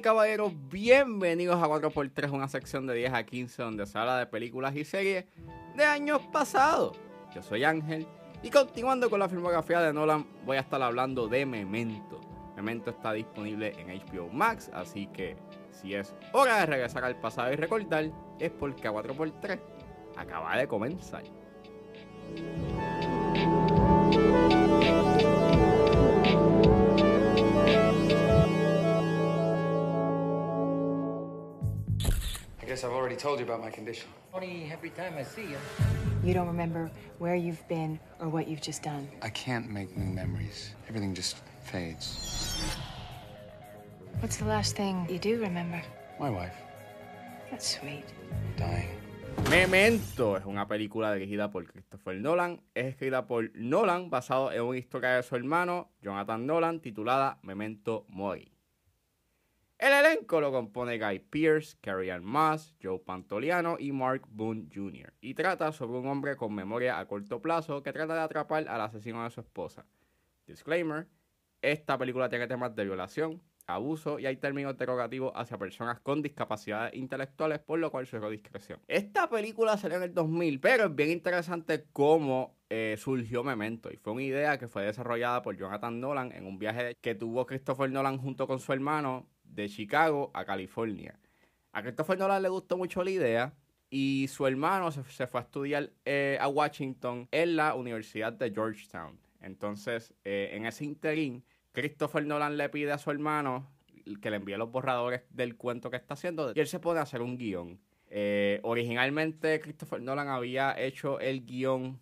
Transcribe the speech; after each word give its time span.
Caballeros, 0.00 0.52
bienvenidos 0.68 1.62
a 1.62 1.66
4x3, 1.66 2.30
una 2.30 2.48
sección 2.48 2.86
de 2.86 2.94
10 2.94 3.14
a 3.14 3.24
15 3.24 3.62
donde 3.62 3.86
se 3.86 3.98
habla 3.98 4.18
de 4.18 4.26
películas 4.26 4.76
y 4.76 4.84
series 4.84 5.24
de 5.74 5.84
años 5.84 6.20
pasados. 6.32 6.98
Yo 7.34 7.42
soy 7.42 7.64
Ángel 7.64 8.06
y 8.42 8.50
continuando 8.50 9.08
con 9.08 9.20
la 9.20 9.28
filmografía 9.28 9.80
de 9.80 9.92
Nolan, 9.92 10.26
voy 10.44 10.58
a 10.58 10.60
estar 10.60 10.82
hablando 10.82 11.28
de 11.28 11.46
Memento. 11.46 12.20
Memento 12.56 12.90
está 12.90 13.12
disponible 13.12 13.72
en 13.78 13.88
HBO 13.88 14.28
Max, 14.28 14.70
así 14.74 15.06
que 15.08 15.36
si 15.70 15.94
es 15.94 16.14
hora 16.32 16.60
de 16.60 16.66
regresar 16.66 17.04
al 17.04 17.18
pasado 17.18 17.52
y 17.52 17.56
recordar, 17.56 18.10
es 18.38 18.50
porque 18.50 18.88
a 18.88 18.92
4x3 18.92 19.58
acaba 20.16 20.56
de 20.56 20.68
comenzar. 20.68 21.24
Guess 32.76 32.84
I've 32.84 32.92
already 32.92 33.16
told 33.16 33.38
you 33.38 33.46
about 33.46 33.62
my 33.62 33.70
condition. 33.70 34.06
Funny 34.30 34.68
every 34.70 34.90
time 34.90 35.14
I 35.16 35.22
see 35.22 35.48
you. 35.48 35.56
You 36.22 36.34
don't 36.34 36.46
remember 36.46 36.90
where 37.18 37.34
you've 37.34 37.66
been 37.68 37.98
or 38.20 38.28
what 38.28 38.48
you've 38.48 38.60
just 38.60 38.82
done. 38.82 39.08
I 39.22 39.30
can't 39.30 39.70
make 39.70 39.96
new 39.96 40.12
memories. 40.12 40.74
Everything 40.86 41.14
just 41.14 41.38
fades. 41.64 42.76
What's 44.20 44.36
the 44.36 44.44
last 44.44 44.76
thing 44.76 45.06
you 45.08 45.18
do 45.18 45.40
remember? 45.40 45.80
My 46.20 46.28
wife 46.28 46.52
That's 47.50 47.78
sweet. 47.80 48.04
dying. 48.58 48.90
Memento 49.48 50.36
es 50.36 50.44
una 50.44 50.68
película 50.68 51.14
dirigida 51.14 51.50
por 51.50 51.64
Christopher 51.64 52.16
Nolan. 52.16 52.60
Es 52.74 52.86
escrita 52.86 53.26
por 53.26 53.50
Nolan 53.54 54.10
basado 54.10 54.52
en 54.52 54.60
una 54.60 54.76
historia 54.76 55.16
de 55.16 55.22
su 55.22 55.34
hermano, 55.34 55.92
Jonathan 56.02 56.46
Nolan, 56.46 56.80
titulada 56.80 57.38
Memento 57.42 58.04
Mori. 58.08 58.55
El 59.78 59.92
elenco 59.92 60.40
lo 60.40 60.50
compone 60.50 60.98
Guy 60.98 61.18
Pearce, 61.18 61.76
Carrie 61.82 62.10
Ann 62.10 62.24
Moss, 62.24 62.74
Joe 62.82 62.98
Pantoliano 62.98 63.76
y 63.78 63.92
Mark 63.92 64.22
Boone 64.30 64.68
Jr. 64.74 65.12
Y 65.20 65.34
trata 65.34 65.70
sobre 65.70 65.98
un 65.98 66.06
hombre 66.08 66.34
con 66.34 66.54
memoria 66.54 66.98
a 66.98 67.06
corto 67.06 67.42
plazo 67.42 67.82
que 67.82 67.92
trata 67.92 68.14
de 68.14 68.20
atrapar 68.20 68.66
al 68.68 68.80
asesino 68.80 69.22
de 69.22 69.30
su 69.30 69.40
esposa. 69.40 69.84
Disclaimer, 70.46 71.08
esta 71.60 71.98
película 71.98 72.30
tiene 72.30 72.46
temas 72.46 72.74
de 72.74 72.84
violación, 72.84 73.42
abuso 73.66 74.18
y 74.18 74.24
hay 74.24 74.38
términos 74.38 74.78
derogativos 74.78 75.32
hacia 75.34 75.58
personas 75.58 76.00
con 76.00 76.22
discapacidades 76.22 76.94
intelectuales, 76.94 77.58
por 77.58 77.78
lo 77.78 77.90
cual 77.90 78.06
sugiero 78.06 78.30
discreción. 78.30 78.80
Esta 78.88 79.28
película 79.28 79.76
salió 79.76 79.98
en 79.98 80.04
el 80.04 80.14
2000, 80.14 80.58
pero 80.58 80.86
es 80.86 80.94
bien 80.94 81.10
interesante 81.10 81.84
cómo 81.92 82.56
eh, 82.70 82.96
surgió 82.98 83.44
Memento. 83.44 83.92
Y 83.92 83.98
fue 83.98 84.14
una 84.14 84.22
idea 84.22 84.58
que 84.58 84.68
fue 84.68 84.84
desarrollada 84.84 85.42
por 85.42 85.54
Jonathan 85.54 86.00
Nolan 86.00 86.32
en 86.32 86.46
un 86.46 86.58
viaje 86.58 86.94
que 87.02 87.14
tuvo 87.14 87.44
Christopher 87.44 87.90
Nolan 87.90 88.16
junto 88.16 88.46
con 88.46 88.58
su 88.58 88.72
hermano 88.72 89.28
de 89.56 89.68
Chicago 89.68 90.30
a 90.34 90.44
California. 90.44 91.18
A 91.72 91.82
Christopher 91.82 92.18
Nolan 92.18 92.42
le 92.42 92.48
gustó 92.48 92.76
mucho 92.76 93.02
la 93.02 93.10
idea 93.10 93.54
y 93.90 94.26
su 94.28 94.46
hermano 94.46 94.92
se, 94.92 95.26
fue 95.26 95.40
a 95.40 95.42
estudiar 95.42 95.90
eh, 96.04 96.38
a 96.40 96.48
Washington 96.48 97.28
en 97.30 97.56
la 97.56 97.74
Universidad 97.74 98.32
de 98.32 98.50
Georgetown. 98.50 99.18
Entonces, 99.40 100.14
eh, 100.24 100.50
en 100.52 100.66
ese 100.66 100.84
interín, 100.84 101.44
Christopher 101.72 102.24
Nolan 102.24 102.56
le 102.56 102.68
pide 102.68 102.92
a 102.92 102.98
su 102.98 103.10
hermano 103.10 103.70
que 104.20 104.30
le 104.30 104.36
envíe 104.36 104.56
los 104.56 104.70
borradores 104.70 105.22
del 105.30 105.56
cuento 105.56 105.90
que 105.90 105.96
está 105.96 106.14
haciendo 106.14 106.52
y 106.54 106.60
él 106.60 106.68
se 106.68 106.78
pone 106.78 107.00
a 107.00 107.02
hacer 107.02 107.22
un 107.22 107.36
guion. 107.36 107.80
Eh, 108.08 108.60
originalmente 108.62 109.60
Christopher 109.60 110.00
Nolan 110.00 110.28
había 110.28 110.78
hecho 110.78 111.18
el 111.18 111.44
guion 111.44 112.00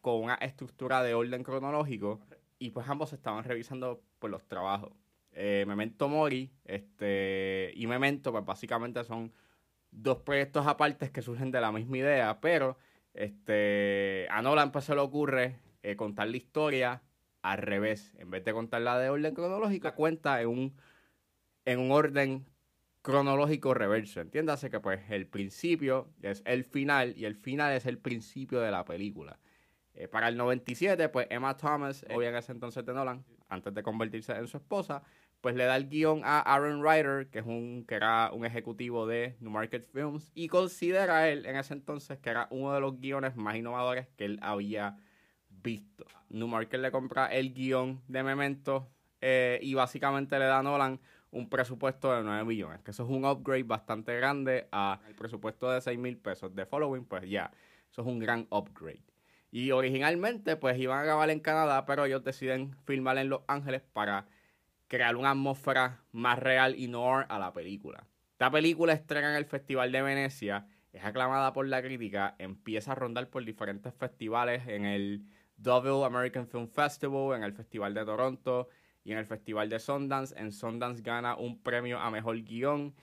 con 0.00 0.22
una 0.22 0.34
estructura 0.34 1.02
de 1.02 1.14
orden 1.14 1.42
cronológico 1.42 2.20
y 2.60 2.70
pues 2.70 2.88
ambos 2.88 3.12
estaban 3.12 3.42
revisando 3.42 4.00
por 4.20 4.30
los 4.30 4.46
trabajos. 4.46 4.92
Eh, 5.34 5.64
Memento 5.66 6.08
Mori 6.08 6.52
este, 6.64 7.72
y 7.74 7.86
Memento 7.86 8.32
pues 8.32 8.44
básicamente 8.44 9.02
son 9.04 9.32
dos 9.90 10.18
proyectos 10.18 10.66
aparte 10.66 11.10
que 11.10 11.22
surgen 11.22 11.50
de 11.50 11.60
la 11.60 11.72
misma 11.72 11.98
idea, 11.98 12.40
pero 12.40 12.76
este, 13.14 14.26
a 14.30 14.42
Nolan 14.42 14.72
pues 14.72 14.84
se 14.84 14.94
le 14.94 15.00
ocurre 15.00 15.58
eh, 15.82 15.96
contar 15.96 16.28
la 16.28 16.36
historia 16.36 17.02
al 17.42 17.58
revés. 17.58 18.14
En 18.18 18.30
vez 18.30 18.44
de 18.44 18.52
contarla 18.52 18.98
de 18.98 19.10
orden 19.10 19.34
cronológico, 19.34 19.94
cuenta 19.94 20.40
en 20.40 20.48
un, 20.48 20.76
en 21.64 21.78
un 21.78 21.90
orden 21.92 22.46
cronológico 23.02 23.74
reverso. 23.74 24.20
Entiéndase 24.20 24.70
que 24.70 24.80
pues 24.80 25.00
el 25.10 25.26
principio 25.26 26.08
es 26.22 26.42
el 26.46 26.64
final 26.64 27.14
y 27.16 27.24
el 27.24 27.34
final 27.34 27.72
es 27.74 27.86
el 27.86 27.98
principio 27.98 28.60
de 28.60 28.70
la 28.70 28.84
película. 28.84 29.38
Eh, 29.94 30.08
para 30.08 30.28
el 30.28 30.36
97, 30.36 31.08
pues 31.10 31.26
Emma 31.28 31.56
Thomas, 31.56 32.06
obvia 32.14 32.30
en 32.30 32.36
ese 32.36 32.52
entonces 32.52 32.84
de 32.86 32.94
Nolan, 32.94 33.24
antes 33.48 33.74
de 33.74 33.82
convertirse 33.82 34.32
en 34.32 34.46
su 34.46 34.56
esposa, 34.56 35.02
pues 35.42 35.56
le 35.56 35.64
da 35.64 35.76
el 35.76 35.88
guion 35.88 36.22
a 36.24 36.40
Aaron 36.40 36.82
Ryder, 36.82 37.28
que 37.28 37.40
es 37.40 37.46
un 37.46 37.84
que 37.86 37.96
era 37.96 38.30
un 38.32 38.46
ejecutivo 38.46 39.06
de 39.08 39.36
New 39.40 39.50
Market 39.50 39.90
Films, 39.92 40.30
y 40.34 40.46
considera 40.46 41.28
él 41.28 41.44
en 41.46 41.56
ese 41.56 41.74
entonces 41.74 42.18
que 42.18 42.30
era 42.30 42.46
uno 42.50 42.72
de 42.72 42.80
los 42.80 42.98
guiones 43.00 43.36
más 43.36 43.56
innovadores 43.56 44.06
que 44.16 44.24
él 44.24 44.38
había 44.40 44.96
visto. 45.48 46.06
New 46.30 46.46
Market 46.46 46.80
le 46.80 46.92
compra 46.92 47.26
el 47.26 47.52
guion 47.52 48.00
de 48.06 48.22
Memento 48.22 48.88
eh, 49.20 49.58
y 49.62 49.74
básicamente 49.74 50.38
le 50.38 50.44
da 50.44 50.60
a 50.60 50.62
Nolan 50.62 51.00
un 51.32 51.48
presupuesto 51.48 52.14
de 52.14 52.22
9 52.22 52.44
millones, 52.44 52.80
que 52.82 52.92
eso 52.92 53.02
es 53.02 53.10
un 53.10 53.24
upgrade 53.24 53.64
bastante 53.64 54.14
grande 54.16 54.68
a 54.70 55.00
el 55.08 55.16
presupuesto 55.16 55.70
de 55.72 55.80
6 55.80 55.98
mil 55.98 56.18
pesos 56.18 56.54
de 56.54 56.66
Following, 56.66 57.04
pues 57.04 57.28
ya, 57.28 57.50
eso 57.90 58.02
es 58.02 58.06
un 58.06 58.20
gran 58.20 58.46
upgrade. 58.50 59.02
Y 59.50 59.72
originalmente 59.72 60.56
pues 60.56 60.78
iban 60.78 61.00
a 61.00 61.02
grabar 61.02 61.30
en 61.30 61.40
Canadá, 61.40 61.84
pero 61.84 62.04
ellos 62.04 62.22
deciden 62.22 62.76
filmar 62.84 63.18
en 63.18 63.28
Los 63.28 63.42
Ángeles 63.48 63.82
para 63.92 64.26
crear 64.92 65.16
una 65.16 65.30
atmósfera 65.30 66.04
más 66.12 66.38
real 66.38 66.74
y 66.76 66.86
noir 66.86 67.24
a 67.30 67.38
la 67.38 67.50
película. 67.54 68.06
Esta 68.32 68.50
película 68.50 68.92
estrena 68.92 69.30
en 69.30 69.36
el 69.36 69.46
Festival 69.46 69.90
de 69.90 70.02
Venecia, 70.02 70.66
es 70.92 71.02
aclamada 71.02 71.54
por 71.54 71.66
la 71.66 71.80
crítica, 71.80 72.36
empieza 72.38 72.92
a 72.92 72.94
rondar 72.94 73.30
por 73.30 73.42
diferentes 73.42 73.94
festivales 73.94 74.68
en 74.68 74.84
el 74.84 75.24
Double 75.56 76.04
American 76.04 76.46
Film 76.46 76.68
Festival, 76.68 77.38
en 77.38 77.42
el 77.42 77.54
Festival 77.54 77.94
de 77.94 78.04
Toronto 78.04 78.68
y 79.02 79.12
en 79.12 79.18
el 79.18 79.24
Festival 79.24 79.70
de 79.70 79.78
Sundance. 79.78 80.38
En 80.38 80.52
Sundance 80.52 81.02
gana 81.02 81.36
un 81.36 81.62
premio 81.62 81.98
a 81.98 82.10
Mejor 82.10 82.38
Guión 82.42 82.94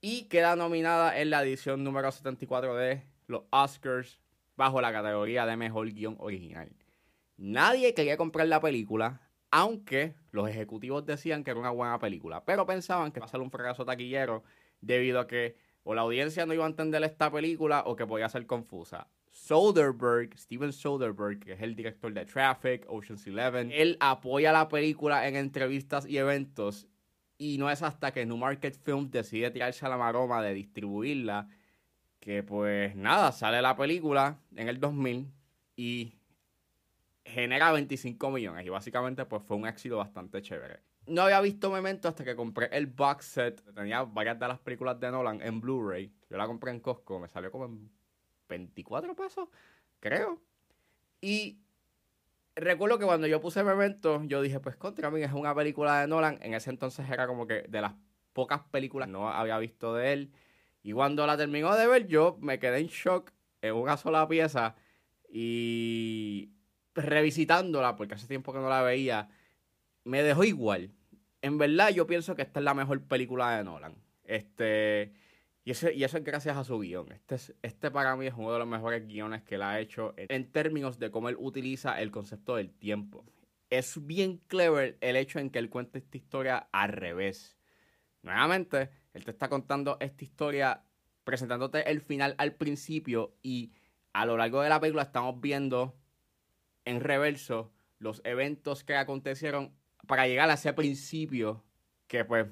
y 0.00 0.24
queda 0.24 0.56
nominada 0.56 1.16
en 1.20 1.30
la 1.30 1.44
edición 1.44 1.84
número 1.84 2.10
74 2.10 2.74
de 2.74 3.04
los 3.28 3.44
Oscars 3.50 4.18
bajo 4.56 4.80
la 4.80 4.90
categoría 4.90 5.46
de 5.46 5.56
Mejor 5.56 5.92
Guión 5.92 6.16
Original. 6.18 6.72
Nadie 7.36 7.94
quería 7.94 8.16
comprar 8.16 8.48
la 8.48 8.60
película, 8.60 9.29
aunque 9.50 10.14
los 10.30 10.48
ejecutivos 10.48 11.04
decían 11.06 11.44
que 11.44 11.50
era 11.50 11.60
una 11.60 11.70
buena 11.70 11.98
película, 11.98 12.44
pero 12.44 12.66
pensaban 12.66 13.12
que 13.12 13.18
iba 13.18 13.26
a 13.26 13.28
ser 13.28 13.40
un 13.40 13.50
fracaso 13.50 13.84
taquillero 13.84 14.42
debido 14.80 15.20
a 15.20 15.26
que 15.26 15.56
o 15.82 15.94
la 15.94 16.02
audiencia 16.02 16.46
no 16.46 16.54
iba 16.54 16.64
a 16.64 16.68
entender 16.68 17.02
esta 17.04 17.30
película 17.30 17.82
o 17.86 17.96
que 17.96 18.06
podía 18.06 18.28
ser 18.28 18.46
confusa. 18.46 19.08
Soderbergh, 19.30 20.36
Steven 20.36 20.72
Soderbergh, 20.72 21.40
que 21.40 21.52
es 21.52 21.62
el 21.62 21.74
director 21.74 22.12
de 22.12 22.26
Traffic, 22.26 22.84
Ocean's 22.88 23.26
Eleven, 23.26 23.70
él 23.72 23.96
apoya 24.00 24.52
la 24.52 24.68
película 24.68 25.26
en 25.26 25.36
entrevistas 25.36 26.06
y 26.06 26.18
eventos 26.18 26.86
y 27.38 27.56
no 27.58 27.70
es 27.70 27.82
hasta 27.82 28.12
que 28.12 28.26
New 28.26 28.36
Market 28.36 28.76
Films 28.84 29.10
decide 29.10 29.50
tirarse 29.50 29.86
a 29.86 29.88
la 29.88 29.96
maroma 29.96 30.42
de 30.42 30.52
distribuirla 30.52 31.48
que 32.20 32.42
pues 32.42 32.94
nada, 32.94 33.32
sale 33.32 33.62
la 33.62 33.76
película 33.76 34.38
en 34.54 34.68
el 34.68 34.78
2000 34.78 35.32
y 35.74 36.12
genera 37.24 37.72
25 37.72 38.30
millones 38.30 38.66
y 38.66 38.68
básicamente 38.68 39.24
pues 39.26 39.42
fue 39.42 39.56
un 39.56 39.66
éxito 39.66 39.96
bastante 39.98 40.42
chévere. 40.42 40.80
No 41.06 41.22
había 41.22 41.40
visto 41.40 41.70
Memento 41.70 42.08
hasta 42.08 42.24
que 42.24 42.36
compré 42.36 42.68
el 42.72 42.86
box 42.86 43.24
set. 43.24 43.74
Tenía 43.74 44.02
varias 44.02 44.38
de 44.38 44.48
las 44.48 44.58
películas 44.60 45.00
de 45.00 45.10
Nolan 45.10 45.40
en 45.42 45.60
Blu-ray. 45.60 46.12
Yo 46.28 46.36
la 46.36 46.46
compré 46.46 46.70
en 46.70 46.80
Costco, 46.80 47.18
me 47.18 47.28
salió 47.28 47.50
como 47.50 47.64
en 47.66 47.90
24 48.48 49.14
pesos, 49.16 49.48
creo. 49.98 50.40
Y 51.20 51.58
recuerdo 52.54 52.98
que 52.98 53.04
cuando 53.04 53.26
yo 53.26 53.40
puse 53.40 53.62
Memento, 53.64 54.22
yo 54.24 54.42
dije, 54.42 54.60
pues 54.60 54.76
contra 54.76 55.10
mí 55.10 55.22
es 55.22 55.32
una 55.32 55.54
película 55.54 56.00
de 56.00 56.06
Nolan. 56.06 56.38
En 56.42 56.54
ese 56.54 56.70
entonces 56.70 57.08
era 57.08 57.26
como 57.26 57.46
que 57.46 57.62
de 57.62 57.80
las 57.80 57.94
pocas 58.32 58.60
películas 58.70 59.08
que 59.08 59.12
no 59.12 59.28
había 59.28 59.58
visto 59.58 59.94
de 59.94 60.12
él. 60.12 60.32
Y 60.82 60.92
cuando 60.92 61.26
la 61.26 61.36
terminó 61.36 61.74
de 61.76 61.86
ver, 61.86 62.06
yo 62.06 62.38
me 62.40 62.58
quedé 62.58 62.78
en 62.78 62.86
shock 62.86 63.32
en 63.62 63.74
una 63.74 63.96
sola 63.96 64.26
pieza 64.28 64.74
y 65.28 66.50
revisitándola, 66.94 67.96
porque 67.96 68.14
hace 68.14 68.26
tiempo 68.26 68.52
que 68.52 68.58
no 68.58 68.68
la 68.68 68.82
veía, 68.82 69.28
me 70.04 70.22
dejó 70.22 70.44
igual. 70.44 70.92
En 71.42 71.58
verdad, 71.58 71.90
yo 71.90 72.06
pienso 72.06 72.34
que 72.34 72.42
esta 72.42 72.60
es 72.60 72.64
la 72.64 72.74
mejor 72.74 73.02
película 73.02 73.56
de 73.56 73.64
Nolan. 73.64 73.96
Este, 74.24 75.12
y, 75.64 75.70
eso, 75.72 75.90
y 75.90 76.04
eso 76.04 76.18
es 76.18 76.24
gracias 76.24 76.56
a 76.56 76.64
su 76.64 76.78
guion. 76.78 77.12
Este, 77.12 77.34
es- 77.36 77.54
este 77.62 77.90
para 77.90 78.16
mí 78.16 78.26
es 78.26 78.34
uno 78.36 78.52
de 78.52 78.58
los 78.58 78.68
mejores 78.68 79.06
guiones 79.06 79.42
que 79.42 79.56
él 79.56 79.62
ha 79.62 79.80
hecho 79.80 80.14
en, 80.16 80.26
en 80.30 80.50
términos 80.52 80.98
de 80.98 81.10
cómo 81.10 81.28
él 81.28 81.36
utiliza 81.38 82.00
el 82.00 82.10
concepto 82.10 82.56
del 82.56 82.70
tiempo. 82.72 83.24
Es 83.70 84.04
bien 84.06 84.38
clever 84.48 84.98
el 85.00 85.16
hecho 85.16 85.38
en 85.38 85.50
que 85.50 85.58
él 85.60 85.70
cuenta 85.70 85.98
esta 85.98 86.16
historia 86.16 86.68
al 86.72 86.90
revés. 86.92 87.56
Nuevamente, 88.22 88.90
él 89.14 89.24
te 89.24 89.30
está 89.30 89.48
contando 89.48 89.96
esta 90.00 90.24
historia 90.24 90.84
presentándote 91.24 91.88
el 91.90 92.00
final 92.00 92.34
al 92.38 92.54
principio 92.54 93.36
y 93.42 93.72
a 94.12 94.26
lo 94.26 94.36
largo 94.36 94.60
de 94.62 94.68
la 94.68 94.80
película 94.80 95.04
estamos 95.04 95.40
viendo 95.40 95.96
en 96.84 97.00
reverso 97.00 97.72
los 97.98 98.22
eventos 98.24 98.84
que 98.84 98.96
acontecieron 98.96 99.74
para 100.06 100.26
llegar 100.26 100.50
a 100.50 100.54
ese 100.54 100.72
principio 100.72 101.64
que 102.06 102.24
pues 102.24 102.46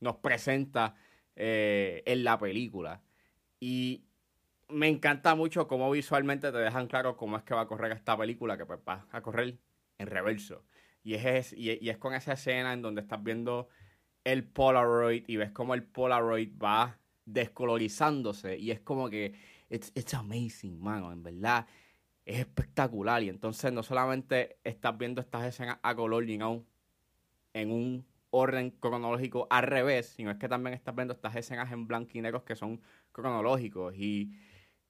nos 0.00 0.16
presenta 0.16 0.94
eh, 1.36 2.02
en 2.06 2.24
la 2.24 2.38
película. 2.38 3.02
Y 3.58 4.04
me 4.68 4.88
encanta 4.88 5.34
mucho 5.34 5.66
cómo 5.66 5.90
visualmente 5.90 6.52
te 6.52 6.58
dejan 6.58 6.86
claro 6.86 7.16
cómo 7.16 7.36
es 7.36 7.42
que 7.42 7.54
va 7.54 7.62
a 7.62 7.66
correr 7.66 7.92
esta 7.92 8.16
película, 8.16 8.56
que 8.56 8.66
pues 8.66 8.80
va 8.88 9.06
a 9.10 9.20
correr 9.22 9.58
en 9.98 10.06
reverso. 10.06 10.64
Y 11.02 11.14
es, 11.14 11.52
y, 11.52 11.88
es 11.88 11.98
con 11.98 12.14
esa 12.14 12.34
escena 12.34 12.72
en 12.72 12.82
donde 12.82 13.00
estás 13.00 13.22
viendo 13.22 13.68
el 14.24 14.44
Polaroid 14.44 15.24
y 15.26 15.36
ves 15.36 15.50
cómo 15.50 15.74
el 15.74 15.82
Polaroid 15.82 16.52
va 16.62 16.98
descolorizándose. 17.24 18.58
Y 18.58 18.70
es 18.70 18.80
como 18.80 19.08
que, 19.08 19.34
it's, 19.70 19.92
it's 19.94 20.14
amazing, 20.14 20.80
mano, 20.80 21.12
en 21.12 21.22
verdad. 21.22 21.66
Es 22.30 22.38
espectacular. 22.38 23.24
Y 23.24 23.28
entonces 23.28 23.72
no 23.72 23.82
solamente 23.82 24.60
estás 24.62 24.96
viendo 24.96 25.20
estas 25.20 25.46
escenas 25.46 25.80
a 25.82 25.96
color, 25.96 26.24
sino 26.26 26.64
en 27.52 27.72
un 27.72 28.06
orden 28.30 28.70
cronológico 28.70 29.48
al 29.50 29.64
revés, 29.64 30.10
sino 30.10 30.30
es 30.30 30.38
que 30.38 30.48
también 30.48 30.74
estás 30.74 30.94
viendo 30.94 31.12
estas 31.12 31.34
escenas 31.34 31.72
en 31.72 31.88
blanco 31.88 32.12
y 32.14 32.20
negro 32.20 32.44
que 32.44 32.54
son 32.54 32.80
cronológicos. 33.10 33.96
Y 33.96 34.30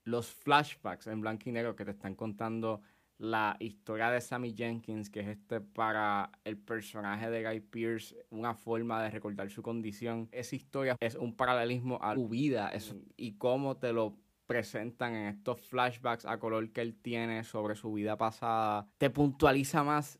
los 0.05 0.31
flashbacks 0.31 1.07
en 1.07 1.23
blanco 1.23 1.49
y 1.49 1.53
negro 1.53 1.75
que 1.75 1.87
te 1.87 1.93
están 1.93 2.15
contando 2.15 2.83
la 3.17 3.57
historia 3.59 4.11
de 4.11 4.21
Sammy 4.21 4.55
Jenkins, 4.55 5.09
que 5.09 5.21
es 5.21 5.29
este 5.29 5.63
para 5.63 6.31
el 6.45 6.59
personaje 6.59 7.31
de 7.31 7.43
Guy 7.43 7.61
Pierce, 7.61 8.17
una 8.29 8.53
forma 8.53 9.03
de 9.03 9.09
recordar 9.09 9.49
su 9.49 9.63
condición. 9.63 10.29
Esa 10.31 10.57
historia 10.57 10.97
es 11.01 11.15
un 11.15 11.35
paralelismo 11.35 11.99
a 12.03 12.15
su 12.17 12.29
vida 12.29 12.71
y 13.17 13.33
cómo 13.39 13.79
te 13.79 13.95
lo 13.95 14.19
presentan 14.50 15.14
en 15.14 15.26
estos 15.29 15.61
flashbacks 15.61 16.26
a 16.26 16.41
color 16.41 16.73
que 16.73 16.81
él 16.81 16.97
tiene 16.97 17.44
sobre 17.44 17.76
su 17.76 17.93
vida 17.93 18.17
pasada. 18.19 18.88
Te 18.99 19.08
puntualiza 19.08 19.85
más 19.85 20.19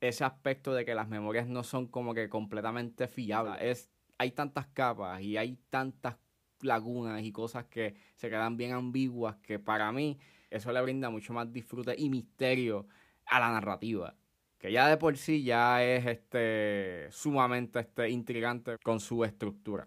ese 0.00 0.24
aspecto 0.24 0.74
de 0.74 0.84
que 0.84 0.96
las 0.96 1.08
memorias 1.08 1.46
no 1.46 1.62
son 1.62 1.86
como 1.86 2.12
que 2.12 2.28
completamente 2.28 3.06
fiables. 3.06 3.58
Es, 3.60 3.90
hay 4.18 4.32
tantas 4.32 4.66
capas 4.66 5.22
y 5.22 5.36
hay 5.36 5.60
tantas 5.70 6.16
lagunas 6.60 7.22
y 7.22 7.30
cosas 7.30 7.66
que 7.66 7.94
se 8.16 8.28
quedan 8.28 8.56
bien 8.56 8.72
ambiguas 8.72 9.36
que 9.36 9.60
para 9.60 9.92
mí 9.92 10.18
eso 10.50 10.72
le 10.72 10.82
brinda 10.82 11.08
mucho 11.08 11.32
más 11.32 11.52
disfrute 11.52 11.94
y 11.96 12.10
misterio 12.10 12.88
a 13.26 13.38
la 13.38 13.52
narrativa. 13.52 14.16
Que 14.58 14.72
ya 14.72 14.88
de 14.88 14.96
por 14.96 15.16
sí 15.16 15.44
ya 15.44 15.84
es 15.84 16.04
este 16.04 17.06
sumamente 17.12 17.78
este, 17.78 18.10
intrigante 18.10 18.76
con 18.78 18.98
su 18.98 19.24
estructura. 19.24 19.86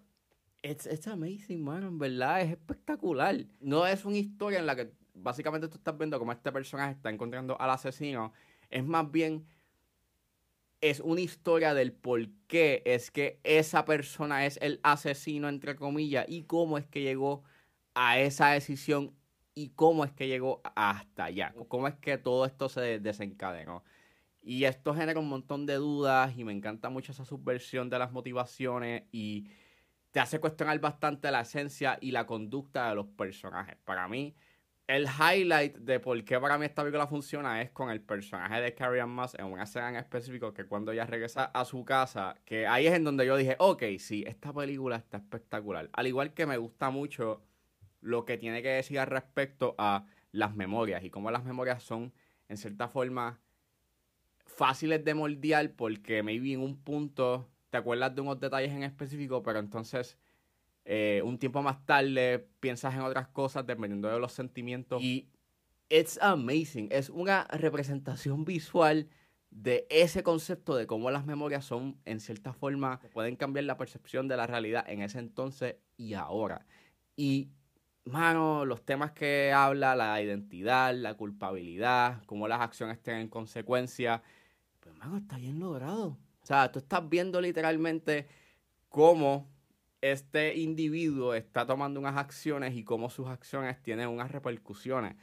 It's, 0.66 0.88
it's 0.88 1.06
amazing, 1.06 1.64
mano, 1.64 1.88
en 1.90 2.00
verdad 2.00 2.42
es 2.42 2.50
espectacular. 2.50 3.46
No 3.60 3.86
es 3.86 4.04
una 4.04 4.18
historia 4.18 4.58
en 4.58 4.66
la 4.66 4.76
que 4.76 4.92
básicamente 5.14 5.68
tú 5.68 5.78
estás 5.78 5.96
viendo 5.96 6.18
cómo 6.18 6.32
este 6.32 6.52
personaje 6.52 6.94
está 6.94 7.12
encontrando 7.12 7.56
al 7.62 7.70
asesino. 7.70 8.34
Es 8.72 8.84
más 8.84 9.12
bien 9.12 9.46
es 10.82 11.02
una 11.02 11.22
historia 11.22 11.76
del 11.76 11.94
por 11.94 12.28
qué 12.48 12.82
es 12.84 13.12
que 13.12 13.40
esa 13.44 13.86
persona 13.86 14.48
es 14.48 14.58
el 14.60 14.80
asesino, 14.82 15.50
entre 15.50 15.76
comillas, 15.76 16.26
y 16.28 16.44
cómo 16.46 16.80
es 16.80 16.88
que 16.88 17.04
llegó 17.04 17.44
a 17.94 18.20
esa 18.20 18.50
decisión 18.50 19.16
y 19.54 19.70
cómo 19.70 20.04
es 20.04 20.14
que 20.14 20.28
llegó 20.28 20.62
hasta 20.76 21.26
allá, 21.26 21.54
cómo 21.68 21.88
es 21.88 21.96
que 21.96 22.18
todo 22.18 22.44
esto 22.44 22.70
se 22.70 23.00
desencadenó. 23.00 23.84
Y 24.42 24.64
esto 24.64 24.96
genera 24.96 25.20
un 25.20 25.30
montón 25.30 25.68
de 25.68 25.76
dudas 25.76 26.36
y 26.36 26.44
me 26.44 26.54
encanta 26.54 26.90
mucho 26.90 27.12
esa 27.12 27.26
subversión 27.26 27.92
de 27.92 28.00
las 28.00 28.12
motivaciones 28.12 29.04
y 29.12 29.48
te 30.16 30.22
hace 30.22 30.40
cuestionar 30.40 30.80
bastante 30.80 31.30
la 31.30 31.42
esencia 31.42 31.98
y 32.00 32.12
la 32.12 32.26
conducta 32.26 32.88
de 32.88 32.96
los 32.96 33.06
personajes. 33.06 33.76
Para 33.84 34.08
mí, 34.08 34.34
el 34.88 35.08
highlight 35.08 35.76
de 35.76 36.00
por 36.00 36.24
qué 36.24 36.40
para 36.40 36.58
mí 36.58 36.64
esta 36.64 36.84
película 36.84 37.06
funciona 37.06 37.62
es 37.62 37.72
con 37.72 37.90
el 37.90 38.00
personaje 38.00 38.62
de 38.62 38.74
Carrie 38.74 39.02
Ann 39.02 39.10
Moss 39.10 39.36
en 39.38 39.44
una 39.44 39.64
escena 39.64 39.90
en 39.90 39.98
específico 39.98 40.54
que 40.54 40.68
cuando 40.68 40.94
ella 40.94 41.06
regresa 41.06 41.44
a 41.44 41.66
su 41.66 41.84
casa, 41.84 42.38
que 42.46 42.66
ahí 42.66 42.88
es 42.88 42.94
en 42.94 43.04
donde 43.04 43.26
yo 43.26 43.36
dije, 43.36 43.58
ok, 43.60 43.84
sí, 44.00 44.24
esta 44.26 44.54
película 44.54 44.96
está 44.96 45.18
espectacular. 45.18 45.90
Al 45.92 46.08
igual 46.08 46.34
que 46.34 46.46
me 46.46 46.56
gusta 46.56 46.90
mucho 46.92 47.44
lo 48.00 48.24
que 48.24 48.38
tiene 48.38 48.62
que 48.62 48.70
decir 48.70 48.98
al 49.00 49.08
respecto 49.08 49.76
a 49.78 50.06
las 50.32 50.56
memorias 50.56 51.04
y 51.04 51.10
cómo 51.10 51.30
las 51.30 51.44
memorias 51.44 51.84
son, 51.84 52.14
en 52.48 52.56
cierta 52.56 52.88
forma, 52.88 53.42
fáciles 54.46 55.04
de 55.04 55.14
moldear 55.14 55.72
porque 55.72 56.24
maybe 56.24 56.54
en 56.54 56.62
un 56.62 56.82
punto 56.82 57.50
te 57.76 57.80
acuerdas 57.80 58.16
de 58.16 58.22
unos 58.22 58.40
detalles 58.40 58.72
en 58.72 58.84
específico, 58.84 59.44
pero 59.44 59.60
entonces 59.60 60.18
eh, 60.86 61.22
un 61.26 61.38
tiempo 61.38 61.62
más 61.62 61.86
tarde 61.86 62.48
piensas 62.62 62.94
en 62.94 63.02
otras 63.02 63.28
cosas 63.28 63.68
dependiendo 63.68 64.08
de 64.08 64.18
los 64.18 64.32
sentimientos. 64.32 65.04
Y 65.04 65.28
it's 65.90 66.18
amazing. 66.22 66.88
Es 66.90 67.10
una 67.10 67.44
representación 67.52 68.46
visual 68.46 69.10
de 69.50 69.86
ese 69.90 70.24
concepto 70.24 70.78
de 70.78 70.88
cómo 70.88 71.12
las 71.12 71.26
memorias 71.26 71.66
son, 71.66 72.00
en 72.06 72.22
cierta 72.22 72.54
forma, 72.54 73.02
pueden 73.12 73.36
cambiar 73.36 73.66
la 73.66 73.78
percepción 73.78 74.30
de 74.30 74.38
la 74.38 74.48
realidad 74.48 74.86
en 74.88 75.02
ese 75.02 75.20
entonces 75.20 75.76
y 75.98 76.14
ahora. 76.14 76.66
Y, 77.18 77.50
mano, 78.06 78.64
los 78.64 78.86
temas 78.86 79.12
que 79.12 79.52
habla, 79.52 79.98
la 79.98 80.22
identidad, 80.22 80.96
la 80.96 81.16
culpabilidad, 81.16 82.24
cómo 82.26 82.48
las 82.48 82.62
acciones 82.62 83.04
tienen 83.04 83.28
consecuencias, 83.28 84.22
pues, 84.80 84.96
mano, 84.96 85.18
está 85.18 85.36
bien 85.36 85.60
logrado. 85.60 86.18
O 86.46 86.48
sea, 86.48 86.72
tú 86.72 86.78
estás 86.78 87.10
viendo 87.10 87.42
literalmente 87.42 88.28
cómo 88.88 89.50
este 90.00 90.56
individuo 90.56 91.34
está 91.34 91.66
tomando 91.66 92.00
unas 92.00 92.18
acciones 92.18 92.76
y 92.76 92.84
cómo 92.84 93.10
sus 93.10 93.28
acciones 93.30 93.82
tienen 93.82 94.10
unas 94.10 94.32
repercusiones. 94.32 95.16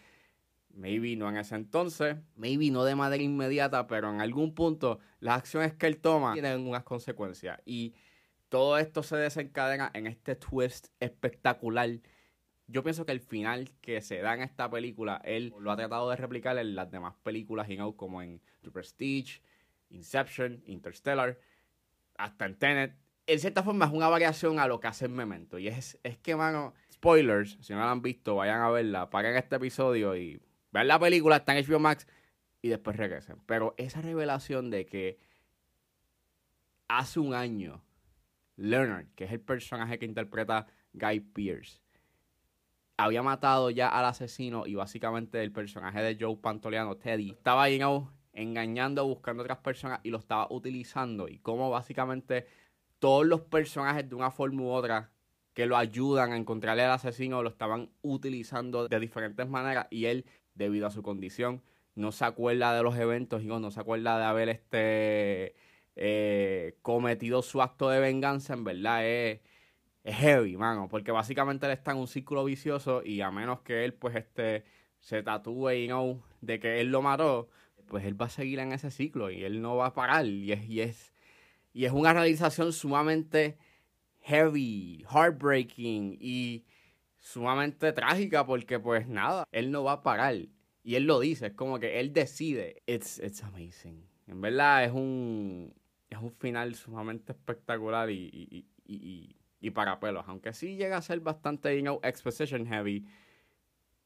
Maybe 0.70 1.14
no 1.14 1.28
en 1.28 1.36
ese 1.36 1.54
entonces, 1.54 2.16
maybe 2.34 2.72
no 2.72 2.82
de 2.82 2.96
manera 2.96 3.22
inmediata, 3.22 3.86
pero 3.86 4.10
en 4.10 4.20
algún 4.20 4.52
punto 4.52 4.98
las 5.20 5.38
acciones 5.38 5.74
que 5.74 5.86
él 5.86 5.98
toma 5.98 6.32
tienen 6.32 6.66
unas 6.66 6.82
consecuencias. 6.82 7.60
Y 7.64 7.94
todo 8.48 8.76
esto 8.76 9.04
se 9.04 9.14
desencadena 9.14 9.92
en 9.94 10.08
este 10.08 10.34
twist 10.34 10.88
espectacular. 10.98 11.88
Yo 12.66 12.82
pienso 12.82 13.06
que 13.06 13.12
el 13.12 13.20
final 13.20 13.70
que 13.80 14.02
se 14.02 14.18
da 14.18 14.34
en 14.34 14.42
esta 14.42 14.68
película, 14.68 15.22
él 15.24 15.54
lo 15.60 15.70
ha 15.70 15.76
tratado 15.76 16.10
de 16.10 16.16
replicar 16.16 16.58
en 16.58 16.74
las 16.74 16.90
demás 16.90 17.14
películas, 17.22 17.68
como 17.94 18.22
en 18.22 18.40
The 18.62 18.72
Prestige, 18.72 19.40
Inception, 19.92 20.62
Interstellar, 20.66 21.38
hasta 22.16 22.46
en 22.46 22.56
Tenet 22.56 23.02
en 23.26 23.38
cierta 23.38 23.62
forma 23.62 23.86
es 23.86 23.92
una 23.92 24.08
variación 24.08 24.58
a 24.58 24.66
lo 24.66 24.80
que 24.80 24.88
hace 24.88 25.06
el 25.06 25.12
Memento. 25.12 25.58
Y 25.58 25.68
es, 25.68 25.98
es 26.02 26.18
que, 26.18 26.36
mano, 26.36 26.74
spoilers, 26.92 27.58
si 27.60 27.72
no 27.72 27.80
la 27.80 27.90
han 27.90 28.02
visto, 28.02 28.36
vayan 28.36 28.60
a 28.60 28.70
verla, 28.70 29.10
paguen 29.10 29.36
este 29.36 29.56
episodio 29.56 30.16
y 30.16 30.40
vean 30.72 30.88
la 30.88 30.98
película, 30.98 31.36
está 31.36 31.56
en 31.56 31.64
HBO 31.64 31.78
Max 31.78 32.06
y 32.60 32.68
después 32.68 32.96
regresen. 32.96 33.36
Pero 33.46 33.74
esa 33.76 34.00
revelación 34.00 34.70
de 34.70 34.86
que 34.86 35.18
hace 36.88 37.20
un 37.20 37.34
año, 37.34 37.82
Leonard, 38.56 39.06
que 39.14 39.24
es 39.24 39.32
el 39.32 39.40
personaje 39.40 39.98
que 39.98 40.06
interpreta 40.06 40.66
Guy 40.92 41.20
Pierce, 41.20 41.80
había 42.96 43.22
matado 43.22 43.70
ya 43.70 43.88
al 43.88 44.04
asesino 44.04 44.66
y 44.66 44.74
básicamente 44.74 45.42
el 45.42 45.52
personaje 45.52 46.02
de 46.02 46.16
Joe 46.20 46.36
Pantoliano, 46.36 46.96
Teddy, 46.96 47.30
estaba 47.30 47.64
ahí 47.64 47.78
engañando, 48.32 49.06
buscando 49.06 49.42
a 49.42 49.44
otras 49.44 49.58
personas 49.58 50.00
y 50.02 50.10
lo 50.10 50.18
estaba 50.18 50.46
utilizando. 50.50 51.28
Y 51.28 51.38
cómo 51.38 51.70
básicamente 51.70 52.46
todos 52.98 53.26
los 53.26 53.42
personajes 53.42 54.08
de 54.08 54.14
una 54.14 54.30
forma 54.30 54.62
u 54.62 54.70
otra 54.70 55.10
que 55.54 55.66
lo 55.66 55.76
ayudan 55.76 56.32
a 56.32 56.36
encontrar 56.36 56.78
al 56.80 56.90
asesino 56.90 57.42
lo 57.42 57.50
estaban 57.50 57.90
utilizando 58.00 58.88
de 58.88 59.00
diferentes 59.00 59.48
maneras 59.48 59.86
y 59.90 60.06
él, 60.06 60.24
debido 60.54 60.86
a 60.86 60.90
su 60.90 61.02
condición, 61.02 61.62
no 61.94 62.12
se 62.12 62.24
acuerda 62.24 62.74
de 62.74 62.82
los 62.82 62.96
eventos 62.96 63.42
y 63.42 63.46
no, 63.46 63.70
se 63.70 63.80
acuerda 63.80 64.18
de 64.18 64.24
haber 64.24 64.48
este 64.48 65.54
eh, 65.96 66.78
cometido 66.80 67.42
su 67.42 67.60
acto 67.60 67.90
de 67.90 68.00
venganza, 68.00 68.54
en 68.54 68.64
verdad 68.64 69.06
es, 69.06 69.40
heavy, 70.04 70.56
mano, 70.56 70.88
porque 70.88 71.12
básicamente 71.12 71.66
él 71.66 71.72
está 71.72 71.92
en 71.92 71.98
un 71.98 72.08
círculo 72.08 72.44
vicioso 72.44 73.02
y 73.04 73.20
a 73.20 73.30
menos 73.30 73.60
que 73.60 73.84
él 73.84 73.94
pues 73.94 74.16
este 74.16 74.64
se 75.00 75.22
tatúe 75.22 75.70
y 75.72 75.88
no 75.88 76.22
de 76.40 76.58
que 76.58 76.80
él 76.80 76.88
lo 76.90 77.02
mató, 77.02 77.48
pues 77.92 78.06
él 78.06 78.18
va 78.18 78.26
a 78.26 78.30
seguir 78.30 78.58
en 78.58 78.72
ese 78.72 78.90
ciclo 78.90 79.30
y 79.30 79.44
él 79.44 79.60
no 79.60 79.76
va 79.76 79.88
a 79.88 79.92
parar 79.92 80.24
y 80.24 80.50
es, 80.50 80.66
y 80.66 80.80
es 80.80 81.12
y 81.74 81.84
es 81.84 81.92
una 81.92 82.14
realización 82.14 82.72
sumamente 82.72 83.58
heavy, 84.20 85.04
heartbreaking 85.10 86.16
y 86.18 86.64
sumamente 87.18 87.92
trágica 87.92 88.46
porque 88.46 88.80
pues 88.80 89.06
nada, 89.08 89.44
él 89.52 89.70
no 89.70 89.84
va 89.84 89.92
a 89.92 90.02
parar. 90.02 90.36
Y 90.84 90.94
él 90.94 91.04
lo 91.04 91.20
dice, 91.20 91.48
es 91.48 91.52
como 91.52 91.78
que 91.78 92.00
él 92.00 92.14
decide. 92.14 92.82
It's, 92.86 93.18
it's 93.18 93.42
amazing. 93.42 94.08
En 94.26 94.40
verdad 94.40 94.84
es 94.84 94.92
un, 94.92 95.74
es 96.08 96.18
un 96.18 96.32
final 96.32 96.74
sumamente 96.74 97.32
espectacular 97.32 98.10
y, 98.10 98.66
y, 98.86 99.70
para 99.70 100.00
pelos. 100.00 100.24
Aunque 100.26 100.54
sí 100.54 100.76
llega 100.76 100.96
a 100.96 101.02
ser 101.02 101.20
bastante, 101.20 101.80
you 101.82 102.00
exposition 102.02 102.66
heavy. 102.66 103.06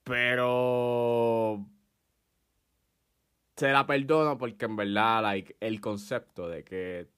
Pero 0.02 1.66
se 3.56 3.72
la 3.72 3.86
perdono 3.86 4.38
porque 4.38 4.66
en 4.66 4.76
verdad, 4.76 5.22
like, 5.22 5.56
el 5.60 5.80
concepto 5.80 6.48
de 6.48 6.64
que 6.64 7.08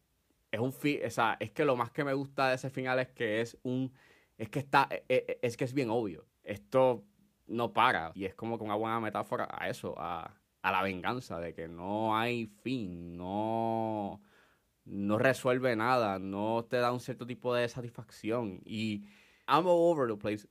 es 0.50 0.60
un 0.60 0.68
o 0.70 1.10
sea, 1.10 1.36
es 1.40 1.50
que 1.50 1.64
lo 1.64 1.76
más 1.76 1.90
que 1.90 2.04
me 2.04 2.14
gusta 2.14 2.48
de 2.48 2.54
ese 2.54 2.70
final 2.70 2.98
es 3.00 3.08
que 3.08 3.40
es 3.40 3.58
un 3.62 3.92
es 4.38 4.48
que 4.48 4.60
está 4.60 4.88
e, 4.90 5.04
e, 5.08 5.38
es, 5.42 5.56
que 5.56 5.64
es 5.64 5.74
bien 5.74 5.90
obvio. 5.90 6.26
Esto 6.44 7.04
no 7.46 7.72
para 7.72 8.12
y 8.14 8.24
es 8.24 8.34
como 8.34 8.58
que 8.58 8.64
una 8.64 8.76
buena 8.76 9.00
metáfora 9.00 9.48
a 9.50 9.68
eso, 9.68 9.94
a, 9.98 10.34
a 10.62 10.72
la 10.72 10.82
venganza 10.82 11.40
de 11.40 11.54
que 11.54 11.68
no 11.68 12.16
hay 12.16 12.46
fin, 12.46 13.16
no 13.16 14.20
no 14.84 15.18
resuelve 15.18 15.76
nada, 15.76 16.18
no 16.18 16.64
te 16.68 16.78
da 16.78 16.92
un 16.92 17.00
cierto 17.00 17.26
tipo 17.26 17.54
de 17.54 17.68
satisfacción. 17.68 18.60
Y 18.64 19.04
I'm 19.46 19.66
all 19.66 19.92
over 19.92 20.08
the 20.08 20.16
place, 20.16 20.48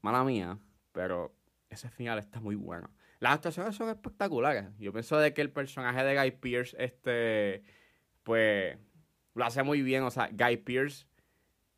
mala 0.00 0.24
mía, 0.24 0.58
pero 0.92 1.34
ese 1.70 1.90
final 1.90 2.18
está 2.18 2.40
muy 2.40 2.54
bueno. 2.54 2.90
Las 3.24 3.36
actuaciones 3.36 3.74
son 3.74 3.88
espectaculares. 3.88 4.66
Yo 4.78 4.92
pienso 4.92 5.16
de 5.16 5.32
que 5.32 5.40
el 5.40 5.50
personaje 5.50 6.04
de 6.04 6.14
Guy 6.14 6.30
Pierce, 6.32 6.76
este, 6.78 7.62
pues, 8.22 8.76
lo 9.32 9.46
hace 9.46 9.62
muy 9.62 9.80
bien. 9.80 10.02
O 10.02 10.10
sea, 10.10 10.28
Guy 10.30 10.58
Pierce 10.58 11.06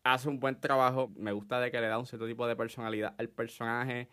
hace 0.02 0.28
un 0.28 0.40
buen 0.40 0.60
trabajo. 0.60 1.12
Me 1.14 1.30
gusta 1.30 1.60
de 1.60 1.70
que 1.70 1.80
le 1.80 1.86
da 1.86 2.00
un 2.00 2.06
cierto 2.06 2.26
tipo 2.26 2.48
de 2.48 2.56
personalidad 2.56 3.14
al 3.16 3.28
personaje. 3.28 4.08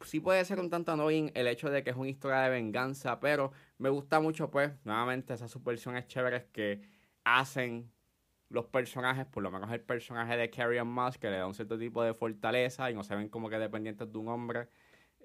Sí 0.00 0.18
puede 0.18 0.44
ser 0.44 0.58
un 0.58 0.70
tanto 0.70 0.90
annoying 0.90 1.30
el 1.36 1.46
hecho 1.46 1.70
de 1.70 1.84
que 1.84 1.90
es 1.90 1.96
una 1.96 2.08
historia 2.08 2.40
de 2.40 2.50
venganza, 2.50 3.20
pero 3.20 3.52
me 3.78 3.88
gusta 3.88 4.18
mucho, 4.18 4.50
pues, 4.50 4.72
nuevamente 4.82 5.34
esas 5.34 5.52
subversiones 5.52 6.08
chéveres 6.08 6.46
que 6.46 6.80
hacen 7.22 7.92
los 8.48 8.66
personajes, 8.66 9.24
por 9.26 9.44
lo 9.44 9.52
menos 9.52 9.70
el 9.70 9.82
personaje 9.82 10.36
de 10.36 10.50
Carrie 10.50 10.82
Moss, 10.82 11.16
que 11.16 11.30
le 11.30 11.36
da 11.36 11.46
un 11.46 11.54
cierto 11.54 11.78
tipo 11.78 12.02
de 12.02 12.12
fortaleza 12.12 12.90
y 12.90 12.94
no 12.94 13.04
se 13.04 13.14
ven 13.14 13.28
como 13.28 13.48
que 13.48 13.60
dependientes 13.60 14.10
de 14.10 14.18
un 14.18 14.26
hombre. 14.26 14.68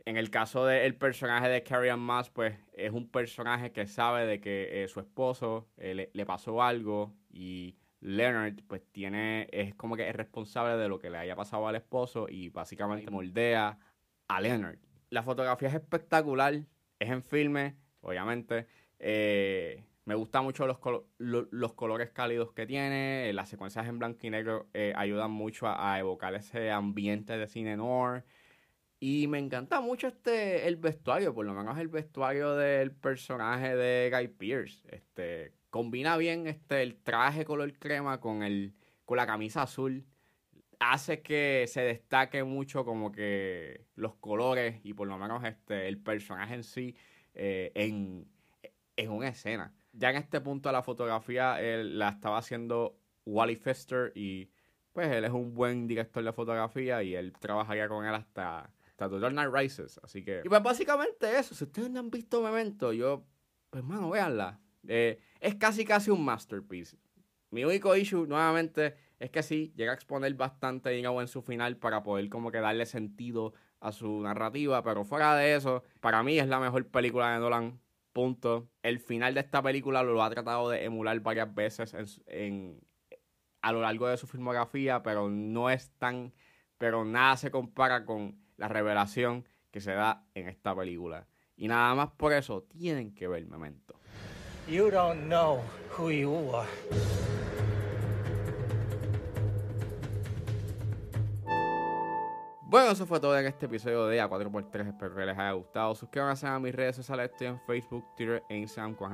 En 0.07 0.15
el 0.15 0.29
caso 0.29 0.65
del 0.65 0.95
personaje 0.95 1.49
de 1.49 1.63
Carrie 1.63 1.93
Moss, 1.93 2.29
pues 2.29 2.57
es 2.71 2.93
un 2.93 3.09
personaje 3.09 3.73
que 3.73 3.87
sabe 3.87 4.25
de 4.25 4.39
que 4.39 4.81
eh, 4.81 4.87
su 4.87 5.01
esposo 5.01 5.67
eh, 5.75 5.93
le, 5.93 6.09
le, 6.13 6.25
pasó 6.25 6.63
algo 6.63 7.13
y 7.29 7.75
Leonard 7.99 8.55
pues 8.67 8.89
tiene, 8.93 9.49
es 9.51 9.75
como 9.75 9.97
que 9.97 10.07
es 10.07 10.15
responsable 10.15 10.77
de 10.77 10.87
lo 10.87 10.97
que 10.97 11.09
le 11.09 11.17
haya 11.17 11.35
pasado 11.35 11.67
al 11.67 11.75
esposo 11.75 12.27
y 12.29 12.47
básicamente 12.47 13.11
moldea 13.11 13.79
a 14.29 14.39
Leonard. 14.39 14.79
La 15.09 15.23
fotografía 15.23 15.67
es 15.67 15.75
espectacular, 15.75 16.53
es 16.53 17.09
en 17.09 17.21
filme, 17.21 17.75
obviamente. 17.99 18.65
Eh, 18.99 19.83
me 20.07 20.15
gustan 20.15 20.45
mucho 20.45 20.65
los, 20.65 20.77
los, 21.17 21.73
colores 21.73 22.11
cálidos 22.11 22.53
que 22.53 22.65
tiene. 22.65 23.33
Las 23.33 23.49
secuencias 23.49 23.85
en 23.87 23.99
blanco 23.99 24.19
y 24.23 24.29
negro 24.29 24.69
eh, 24.73 24.93
ayudan 24.95 25.31
mucho 25.31 25.67
a, 25.67 25.99
evocar 25.99 26.33
ese 26.33 26.71
ambiente 26.71 27.37
de 27.37 27.45
cine 27.45 27.75
noir. 27.75 28.23
Y 28.99 29.27
me 29.27 29.37
encanta 29.39 29.79
mucho 29.79 30.07
este 30.07 30.67
el 30.67 30.77
vestuario, 30.77 31.33
por 31.33 31.45
lo 31.45 31.53
menos 31.53 31.77
el 31.77 31.87
vestuario 31.87 32.55
del 32.55 32.91
personaje 32.91 33.75
de 33.75 34.09
Guy 34.11 34.27
Pierce. 34.29 34.87
Este, 34.89 35.53
combina 35.69 36.17
bien 36.17 36.47
este, 36.47 36.81
el 36.81 36.95
traje 36.95 37.45
color 37.45 37.71
crema 37.77 38.19
con, 38.19 38.43
el, 38.43 38.73
con 39.05 39.17
la 39.17 39.27
camisa 39.27 39.63
azul. 39.63 40.05
Hace 40.79 41.21
que 41.21 41.65
se 41.67 41.81
destaque 41.81 42.43
mucho 42.43 42.85
como 42.85 43.11
que 43.11 43.85
los 43.95 44.15
colores 44.15 44.79
y 44.83 44.93
por 44.93 45.07
lo 45.07 45.17
menos 45.17 45.43
este, 45.43 45.87
el 45.87 45.99
personaje 45.99 46.55
en 46.55 46.63
sí 46.63 46.95
eh, 47.33 47.71
en, 47.75 48.27
en 48.95 49.11
una 49.11 49.29
escena 49.29 49.73
ya 49.97 50.11
en 50.11 50.17
este 50.17 50.41
punto 50.41 50.71
la 50.71 50.83
fotografía 50.83 51.57
la 51.59 52.09
estaba 52.09 52.37
haciendo 52.37 52.99
Wally 53.25 53.55
Fester 53.55 54.11
y 54.15 54.49
pues 54.93 55.11
él 55.11 55.25
es 55.25 55.31
un 55.31 55.53
buen 55.53 55.87
director 55.87 56.23
de 56.23 56.33
fotografía 56.33 57.03
y 57.03 57.15
él 57.15 57.33
trabajaría 57.33 57.87
con 57.87 58.05
él 58.05 58.13
hasta, 58.13 58.69
The 58.97 59.19
Dark 59.19 59.53
Rises. 59.53 59.99
Así 60.03 60.23
que... 60.23 60.41
Y 60.43 60.49
pues 60.49 60.63
básicamente 60.63 61.37
eso. 61.37 61.55
Si 61.55 61.63
ustedes 61.63 61.89
no 61.89 61.99
han 61.99 62.09
visto 62.09 62.41
Memento, 62.41 62.91
yo... 62.91 63.25
Pues 63.69 63.83
mano, 63.83 64.09
véanla. 64.09 64.59
Eh, 64.87 65.19
es 65.39 65.55
casi 65.55 65.85
casi 65.85 66.09
un 66.09 66.23
masterpiece. 66.25 66.97
Mi 67.51 67.63
único 67.63 67.95
issue, 67.95 68.25
nuevamente, 68.27 68.95
es 69.19 69.29
que 69.29 69.43
sí, 69.43 69.73
llega 69.75 69.91
a 69.91 69.95
exponer 69.95 70.33
bastante 70.33 70.89
dinero 70.89 71.21
en 71.21 71.27
su 71.27 71.41
final 71.41 71.77
para 71.77 72.03
poder 72.03 72.27
como 72.29 72.51
que 72.51 72.59
darle 72.59 72.85
sentido 72.85 73.53
a 73.79 73.91
su 73.91 74.21
narrativa, 74.21 74.83
pero 74.83 75.05
fuera 75.05 75.35
de 75.35 75.55
eso, 75.55 75.83
para 76.01 76.23
mí 76.23 76.39
es 76.39 76.47
la 76.47 76.59
mejor 76.59 76.87
película 76.87 77.33
de 77.33 77.39
Nolan 77.39 77.79
Punto. 78.11 78.67
El 78.81 78.99
final 78.99 79.35
de 79.35 79.41
esta 79.41 79.61
película 79.61 80.01
lo, 80.01 80.23
ha 80.23 80.29
tratado 80.29 80.69
de 80.71 80.83
emular 80.83 81.19
varias 81.19 81.53
veces 81.53 81.93
en, 82.25 82.81
a 83.61 83.71
lo 83.71 83.81
largo 83.81 84.07
de 84.07 84.17
su 84.17 84.25
filmografía, 84.25 85.03
pero 85.03 85.29
no 85.29 85.69
es 85.69 85.91
tan. 85.99 86.33
Pero 86.79 87.05
nada 87.05 87.37
se 87.37 87.51
compara 87.51 88.05
con 88.05 88.35
la 88.57 88.67
revelación 88.67 89.47
que 89.71 89.79
se 89.79 89.93
da 89.93 90.25
en 90.33 90.49
esta 90.49 90.75
película. 90.75 91.27
Y 91.55 91.67
nada 91.67 91.95
más 91.95 92.11
por 92.11 92.33
eso 92.33 92.63
tienen 92.63 93.13
que 93.15 93.27
ver 93.27 93.45
Memento. 93.47 93.99
You 94.67 94.91
don't 94.91 95.27
know 95.27 95.61
who 95.97 96.11
you 96.11 96.55
are. 96.55 96.67
Bueno, 102.69 102.91
eso 102.91 103.05
fue 103.05 103.21
todo 103.21 103.39
en 103.39 103.45
este 103.45 103.65
episodio 103.65 104.07
de 104.07 104.21
A4x3. 104.21 104.89
Espero 104.89 105.15
que 105.15 105.25
les 105.25 105.37
haya 105.37 105.53
gustado. 105.53 105.95
Suscríbanse 105.95 106.47
a 106.47 106.59
mis 106.59 106.75
redes 106.75 106.97
sociales. 106.97 107.31
Estoy 107.31 107.47
en 107.47 107.61
Facebook, 107.61 108.05
Twitter 108.17 108.43
e 108.49 108.57
Instagram 108.57 108.93
con 108.93 109.13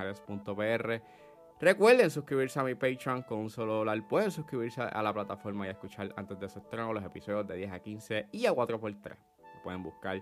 Recuerden 1.63 2.11
suscribirse 2.11 2.59
a 2.59 2.63
mi 2.63 2.75
Patreon 2.75 3.21
con 3.21 3.39
un 3.39 3.49
solo 3.49 3.75
dólar. 3.75 4.05
Pueden 4.05 4.31
suscribirse 4.31 4.81
a 4.81 5.01
la 5.01 5.13
plataforma 5.13 5.65
y 5.65 5.69
escuchar 5.69 6.13
antes 6.17 6.37
de 6.37 6.49
su 6.49 6.59
estreno 6.59 6.91
los 6.91 7.05
episodios 7.05 7.47
de 7.47 7.55
10 7.55 7.71
a 7.71 7.79
15 7.79 8.27
y 8.33 8.45
a 8.45 8.51
4x3. 8.51 9.15
pueden 9.63 9.81
buscar 9.81 10.21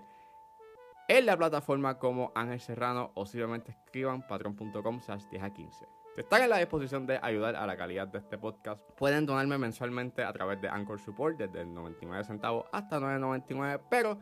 en 1.08 1.26
la 1.26 1.36
plataforma 1.36 1.98
como 1.98 2.30
Ángel 2.36 2.60
Serrano 2.60 3.10
o 3.14 3.26
simplemente 3.26 3.72
escriban 3.72 4.24
patreon.com 4.24 5.00
10 5.00 5.42
a 5.42 5.50
15. 5.50 5.86
Si 6.14 6.20
están 6.20 6.42
en 6.42 6.50
la 6.50 6.58
disposición 6.58 7.08
de 7.08 7.18
ayudar 7.20 7.56
a 7.56 7.66
la 7.66 7.76
calidad 7.76 8.06
de 8.06 8.18
este 8.18 8.38
podcast, 8.38 8.80
pueden 8.96 9.26
donarme 9.26 9.58
mensualmente 9.58 10.22
a 10.22 10.32
través 10.32 10.60
de 10.60 10.68
Anchor 10.68 11.00
Support 11.00 11.38
desde 11.38 11.62
el 11.62 11.74
99 11.74 12.22
centavos 12.22 12.66
hasta 12.70 13.00
9.99, 13.00 13.80
pero 13.90 14.20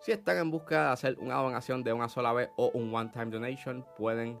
si 0.00 0.12
están 0.12 0.38
en 0.38 0.50
busca 0.50 0.86
de 0.86 0.92
hacer 0.92 1.18
una 1.18 1.34
donación 1.34 1.84
de 1.84 1.92
una 1.92 2.08
sola 2.08 2.32
vez 2.32 2.48
o 2.56 2.70
un 2.72 2.94
one-time 2.94 3.26
donation, 3.26 3.84
pueden 3.98 4.40